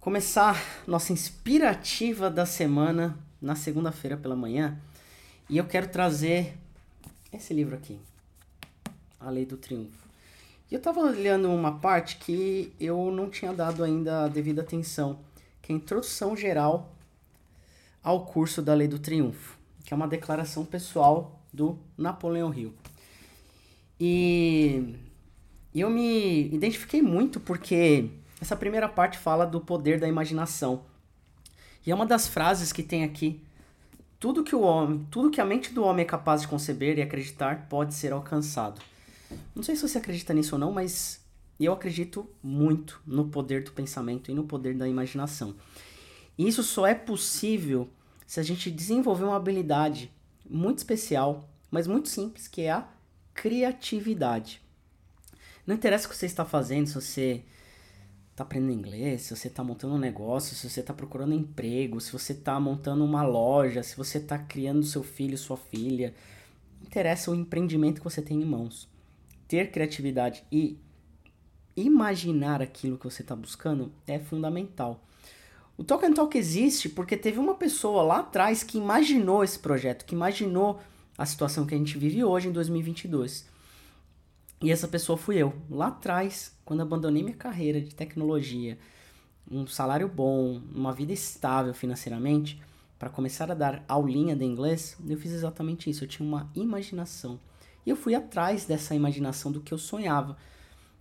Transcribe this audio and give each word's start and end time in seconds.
começar 0.00 0.82
nossa 0.86 1.12
inspirativa 1.12 2.30
da 2.30 2.46
semana 2.46 3.18
na 3.40 3.54
segunda-feira 3.54 4.16
pela 4.16 4.34
manhã. 4.34 4.80
E 5.46 5.58
eu 5.58 5.66
quero 5.66 5.88
trazer 5.88 6.56
esse 7.30 7.52
livro 7.52 7.76
aqui, 7.76 7.98
A 9.20 9.28
Lei 9.28 9.44
do 9.44 9.58
Triunfo. 9.58 10.08
E 10.70 10.74
eu 10.74 10.78
estava 10.78 11.00
olhando 11.00 11.50
uma 11.50 11.78
parte 11.80 12.16
que 12.16 12.72
eu 12.80 13.10
não 13.12 13.28
tinha 13.28 13.52
dado 13.52 13.84
ainda 13.84 14.24
a 14.24 14.28
devida 14.28 14.62
atenção, 14.62 15.18
que 15.60 15.70
é 15.70 15.74
a 15.74 15.78
introdução 15.78 16.34
geral 16.34 16.94
ao 18.02 18.24
curso 18.24 18.62
da 18.62 18.72
Lei 18.72 18.88
do 18.88 18.98
Triunfo, 18.98 19.58
que 19.84 19.92
é 19.92 19.96
uma 19.96 20.08
declaração 20.08 20.64
pessoal 20.64 21.42
do 21.52 21.78
Napoleão 21.98 22.54
Hill. 22.54 22.72
E 24.00 24.94
eu 25.74 25.90
me 25.90 26.46
identifiquei 26.54 27.02
muito 27.02 27.38
porque 27.38 28.08
essa 28.40 28.56
primeira 28.56 28.88
parte 28.88 29.18
fala 29.18 29.44
do 29.44 29.60
poder 29.60 30.00
da 30.00 30.08
imaginação. 30.08 30.82
E 31.84 31.90
é 31.90 31.94
uma 31.94 32.06
das 32.06 32.26
frases 32.26 32.72
que 32.72 32.82
tem 32.82 33.04
aqui 33.04 33.42
tudo 34.18 34.44
que 34.44 34.54
o 34.54 34.60
homem, 34.60 35.06
tudo 35.10 35.30
que 35.30 35.40
a 35.40 35.44
mente 35.46 35.72
do 35.72 35.82
homem 35.82 36.04
é 36.04 36.08
capaz 36.08 36.42
de 36.42 36.48
conceber 36.48 36.98
e 36.98 37.02
acreditar 37.02 37.66
pode 37.70 37.94
ser 37.94 38.12
alcançado. 38.12 38.80
Não 39.54 39.62
sei 39.62 39.74
se 39.74 39.82
você 39.82 39.96
acredita 39.96 40.34
nisso 40.34 40.56
ou 40.56 40.58
não, 40.58 40.72
mas 40.72 41.24
eu 41.58 41.72
acredito 41.72 42.28
muito 42.42 43.00
no 43.06 43.28
poder 43.28 43.64
do 43.64 43.72
pensamento 43.72 44.30
e 44.30 44.34
no 44.34 44.44
poder 44.44 44.74
da 44.74 44.86
imaginação. 44.86 45.54
E 46.36 46.46
isso 46.46 46.62
só 46.62 46.86
é 46.86 46.94
possível 46.94 47.88
se 48.26 48.38
a 48.38 48.42
gente 48.42 48.70
desenvolver 48.70 49.24
uma 49.24 49.36
habilidade 49.36 50.12
muito 50.48 50.78
especial, 50.78 51.48
mas 51.70 51.86
muito 51.86 52.08
simples, 52.08 52.46
que 52.46 52.62
é 52.62 52.72
a 52.72 52.88
criatividade. 53.32 54.60
Não 55.66 55.74
interessa 55.74 56.06
o 56.06 56.10
que 56.10 56.16
você 56.16 56.26
está 56.26 56.44
fazendo, 56.44 56.86
se 56.86 56.94
você 56.94 57.44
está 58.40 58.44
aprendendo 58.44 58.72
inglês, 58.72 59.22
se 59.22 59.36
você 59.36 59.48
está 59.48 59.62
montando 59.62 59.94
um 59.94 59.98
negócio, 59.98 60.56
se 60.56 60.68
você 60.68 60.80
está 60.80 60.94
procurando 60.94 61.34
emprego, 61.34 62.00
se 62.00 62.10
você 62.10 62.32
está 62.32 62.58
montando 62.58 63.04
uma 63.04 63.22
loja, 63.22 63.82
se 63.82 63.96
você 63.96 64.18
está 64.18 64.38
criando 64.38 64.82
seu 64.82 65.02
filho, 65.02 65.36
sua 65.36 65.56
filha. 65.56 66.14
Interessa 66.82 67.30
o 67.30 67.34
empreendimento 67.34 67.98
que 67.98 68.04
você 68.04 68.22
tem 68.22 68.40
em 68.40 68.44
mãos. 68.44 68.88
Ter 69.46 69.70
criatividade 69.70 70.42
e 70.50 70.78
imaginar 71.76 72.62
aquilo 72.62 72.96
que 72.96 73.04
você 73.04 73.22
está 73.22 73.36
buscando 73.36 73.92
é 74.06 74.18
fundamental. 74.18 75.04
O 75.76 75.84
Talk 75.84 76.04
and 76.04 76.14
Talk 76.14 76.36
existe 76.36 76.88
porque 76.88 77.16
teve 77.16 77.38
uma 77.38 77.54
pessoa 77.54 78.02
lá 78.02 78.20
atrás 78.20 78.62
que 78.62 78.78
imaginou 78.78 79.44
esse 79.44 79.58
projeto, 79.58 80.04
que 80.04 80.14
imaginou 80.14 80.80
a 81.16 81.26
situação 81.26 81.66
que 81.66 81.74
a 81.74 81.78
gente 81.78 81.98
vive 81.98 82.24
hoje 82.24 82.48
em 82.48 82.52
2022. 82.52 83.49
E 84.62 84.70
essa 84.70 84.86
pessoa 84.86 85.16
fui 85.16 85.36
eu, 85.36 85.54
lá 85.70 85.86
atrás, 85.86 86.54
quando 86.66 86.82
abandonei 86.82 87.22
minha 87.22 87.36
carreira 87.36 87.80
de 87.80 87.94
tecnologia, 87.94 88.78
um 89.50 89.66
salário 89.66 90.06
bom, 90.06 90.60
uma 90.74 90.92
vida 90.92 91.12
estável 91.14 91.72
financeiramente, 91.72 92.60
para 92.98 93.08
começar 93.08 93.50
a 93.50 93.54
dar 93.54 93.82
aulinha 93.88 94.36
de 94.36 94.44
inglês, 94.44 94.98
eu 95.08 95.16
fiz 95.16 95.32
exatamente 95.32 95.88
isso. 95.88 96.04
Eu 96.04 96.08
tinha 96.08 96.28
uma 96.28 96.50
imaginação. 96.54 97.40
E 97.86 97.88
eu 97.88 97.96
fui 97.96 98.14
atrás 98.14 98.66
dessa 98.66 98.94
imaginação 98.94 99.50
do 99.50 99.62
que 99.62 99.72
eu 99.72 99.78
sonhava. 99.78 100.36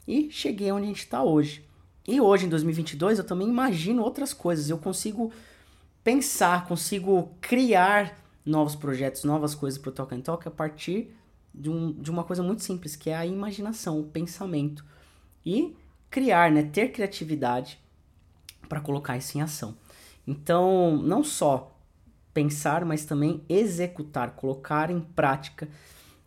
E 0.08 0.32
cheguei 0.32 0.72
onde 0.72 0.86
a 0.86 0.88
gente 0.88 1.00
está 1.00 1.22
hoje. 1.22 1.66
E 2.08 2.22
hoje, 2.22 2.46
em 2.46 2.50
2022, 2.50 3.20
eu 3.20 3.26
também 3.26 3.50
imagino 3.50 4.02
outras 4.02 4.34
coisas. 4.34 4.70
Eu 4.70 4.78
consigo 4.78 5.34
pensar, 6.02 6.66
consigo 6.66 7.36
criar 7.42 8.18
novos 8.46 8.78
projetos, 8.78 9.26
novas 9.26 9.54
coisas 9.54 9.78
para 9.78 9.90
o 9.90 9.92
Talk 9.92 10.16
and 10.16 10.22
Talk 10.22 10.48
a 10.48 10.52
partir 10.52 11.14
de, 11.54 11.70
um, 11.70 11.92
de 11.94 12.10
uma 12.12 12.24
coisa 12.24 12.44
muito 12.44 12.64
simples, 12.64 12.96
que 12.96 13.10
é 13.10 13.16
a 13.16 13.26
imaginação, 13.26 14.00
o 14.00 14.04
pensamento. 14.04 14.86
E 15.46 15.76
criar, 16.10 16.52
né, 16.52 16.64
ter 16.64 16.92
criatividade 16.92 17.80
para 18.68 18.82
colocar 18.82 19.18
isso 19.18 19.38
em 19.38 19.42
ação. 19.42 19.76
Então, 20.28 20.98
não 21.02 21.24
só 21.24 21.76
pensar, 22.34 22.86
mas 22.86 23.06
também 23.06 23.44
executar, 23.50 24.32
colocar 24.32 24.90
em 24.92 25.00
prática 25.00 25.68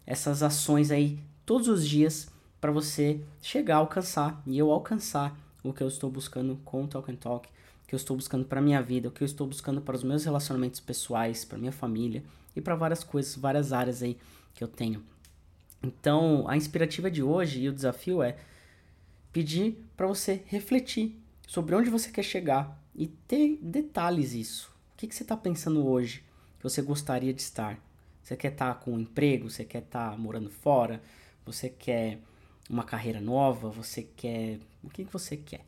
essas 0.04 0.42
ações 0.42 0.90
aí 0.90 1.18
todos 1.46 1.68
os 1.68 1.86
dias 1.86 2.28
para 2.60 2.72
você 2.72 3.20
chegar 3.40 3.76
a 3.76 3.78
alcançar 3.78 4.42
e 4.46 4.58
eu 4.58 4.70
alcançar 4.70 5.36
o 5.62 5.72
que 5.72 5.82
eu 5.82 5.88
estou 5.88 6.10
buscando 6.10 6.58
com 6.64 6.84
o 6.84 6.88
Talk 6.88 7.10
and 7.10 7.16
Talk, 7.16 7.48
o 7.48 7.86
que 7.86 7.94
eu 7.94 7.96
estou 7.96 8.16
buscando 8.16 8.44
para 8.44 8.60
minha 8.60 8.82
vida, 8.82 9.08
o 9.08 9.10
que 9.10 9.22
eu 9.22 9.26
estou 9.26 9.46
buscando 9.46 9.80
para 9.80 9.94
os 9.94 10.02
meus 10.02 10.24
relacionamentos 10.24 10.80
pessoais, 10.80 11.44
para 11.44 11.58
minha 11.58 11.72
família 11.72 12.22
e 12.54 12.60
para 12.60 12.74
várias 12.74 13.04
coisas, 13.04 13.36
várias 13.36 13.72
áreas 13.72 14.02
aí 14.02 14.18
que 14.54 14.62
eu 14.62 14.68
tenho. 14.68 15.04
Então, 15.82 16.48
a 16.48 16.56
inspirativa 16.56 17.10
de 17.10 17.22
hoje 17.22 17.62
e 17.62 17.68
o 17.68 17.72
desafio 17.72 18.22
é 18.22 18.36
pedir 19.32 19.84
para 19.96 20.06
você 20.06 20.42
refletir 20.46 21.18
sobre 21.46 21.74
onde 21.74 21.90
você 21.90 22.10
quer 22.10 22.22
chegar 22.22 22.80
e 22.94 23.06
ter 23.06 23.58
detalhes 23.60 24.32
isso. 24.34 24.72
O 24.94 24.96
que, 24.96 25.06
que 25.06 25.14
você 25.14 25.22
está 25.22 25.36
pensando 25.36 25.86
hoje 25.86 26.24
que 26.58 26.62
você 26.62 26.80
gostaria 26.80 27.32
de 27.32 27.42
estar? 27.42 27.78
Você 28.22 28.36
quer 28.36 28.52
estar 28.52 28.74
tá 28.74 28.80
com 28.80 28.92
um 28.92 29.00
emprego? 29.00 29.50
Você 29.50 29.64
quer 29.64 29.82
estar 29.82 30.12
tá 30.12 30.16
morando 30.16 30.48
fora? 30.48 31.02
Você 31.44 31.68
quer 31.68 32.20
uma 32.70 32.84
carreira 32.84 33.20
nova? 33.20 33.68
Você 33.70 34.02
quer. 34.02 34.60
O 34.82 34.88
que, 34.88 35.04
que 35.04 35.12
você 35.12 35.36
quer? 35.36 35.64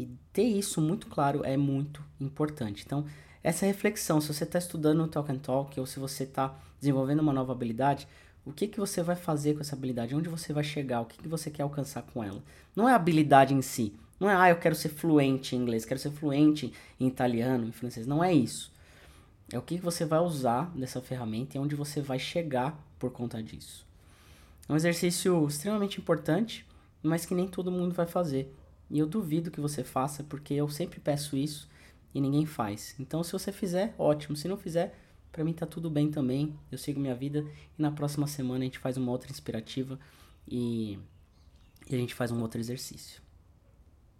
E 0.00 0.18
ter 0.32 0.44
isso 0.44 0.80
muito 0.80 1.06
claro 1.06 1.44
é 1.44 1.56
muito 1.56 2.02
importante. 2.20 2.84
Então, 2.86 3.04
essa 3.42 3.66
reflexão, 3.66 4.20
se 4.20 4.32
você 4.32 4.44
está 4.44 4.58
estudando 4.58 5.02
o 5.02 5.08
Talk 5.08 5.30
and 5.30 5.38
Talk 5.38 5.78
ou 5.78 5.86
se 5.86 5.98
você 5.98 6.24
está 6.24 6.54
desenvolvendo 6.78 7.20
uma 7.20 7.32
nova 7.32 7.52
habilidade, 7.52 8.08
o 8.44 8.52
que, 8.52 8.66
que 8.66 8.80
você 8.80 9.02
vai 9.02 9.16
fazer 9.16 9.54
com 9.54 9.60
essa 9.60 9.76
habilidade? 9.76 10.14
Onde 10.14 10.28
você 10.28 10.52
vai 10.52 10.64
chegar? 10.64 11.02
O 11.02 11.04
que, 11.04 11.18
que 11.18 11.28
você 11.28 11.50
quer 11.50 11.62
alcançar 11.62 12.02
com 12.02 12.24
ela? 12.24 12.42
Não 12.74 12.88
é 12.88 12.92
a 12.92 12.96
habilidade 12.96 13.52
em 13.52 13.60
si. 13.62 13.94
Não 14.18 14.28
é, 14.28 14.34
ah, 14.34 14.50
eu 14.50 14.56
quero 14.56 14.74
ser 14.74 14.90
fluente 14.90 15.56
em 15.56 15.58
inglês, 15.58 15.84
quero 15.84 16.00
ser 16.00 16.10
fluente 16.10 16.72
em 16.98 17.06
italiano, 17.06 17.66
em 17.66 17.72
francês. 17.72 18.06
Não 18.06 18.22
é 18.22 18.32
isso. 18.32 18.72
É 19.52 19.58
o 19.58 19.62
que, 19.62 19.78
que 19.78 19.84
você 19.84 20.04
vai 20.04 20.20
usar 20.20 20.70
dessa 20.76 21.00
ferramenta 21.00 21.56
e 21.56 21.60
onde 21.60 21.74
você 21.74 22.00
vai 22.00 22.18
chegar 22.18 22.78
por 22.98 23.10
conta 23.10 23.42
disso. 23.42 23.86
É 24.68 24.72
um 24.72 24.76
exercício 24.76 25.46
extremamente 25.48 25.98
importante, 25.98 26.66
mas 27.02 27.26
que 27.26 27.34
nem 27.34 27.48
todo 27.48 27.72
mundo 27.72 27.94
vai 27.94 28.06
fazer. 28.06 28.54
E 28.90 28.98
eu 28.98 29.06
duvido 29.06 29.50
que 29.50 29.60
você 29.60 29.84
faça, 29.84 30.24
porque 30.24 30.54
eu 30.54 30.68
sempre 30.68 30.98
peço 30.98 31.36
isso 31.36 31.68
e 32.14 32.20
ninguém 32.20 32.44
faz. 32.44 32.94
Então, 32.98 33.22
se 33.22 33.32
você 33.32 33.52
fizer, 33.52 33.94
ótimo. 33.96 34.36
Se 34.36 34.48
não 34.48 34.56
fizer, 34.56 34.98
para 35.30 35.44
mim 35.44 35.52
tá 35.52 35.64
tudo 35.64 35.88
bem 35.88 36.10
também. 36.10 36.58
Eu 36.70 36.76
sigo 36.78 36.98
minha 36.98 37.14
vida 37.14 37.46
e 37.78 37.82
na 37.82 37.92
próxima 37.92 38.26
semana 38.26 38.60
a 38.60 38.64
gente 38.64 38.78
faz 38.78 38.96
uma 38.96 39.12
outra 39.12 39.30
inspirativa 39.30 39.98
e, 40.46 40.98
e 41.88 41.94
a 41.94 41.98
gente 41.98 42.14
faz 42.14 42.32
um 42.32 42.40
outro 42.40 42.60
exercício. 42.60 43.22